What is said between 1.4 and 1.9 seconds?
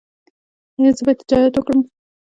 وکړم؟